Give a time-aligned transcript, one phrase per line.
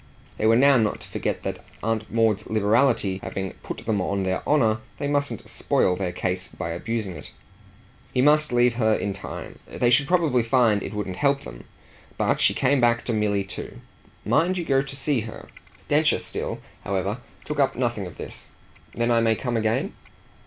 [0.37, 4.41] They were now not to forget that, Aunt Maud's liberality having put them on their
[4.49, 7.31] honour, they mustn't spoil their case by abusing it.
[8.11, 11.65] He must leave her in time; they should probably find it would help them.
[12.17, 13.79] But she came back to Milly too.
[14.25, 15.47] "Mind you go to see her."
[15.87, 18.47] Densher still, however, took up nothing of this.
[18.95, 19.93] "Then I may come again?"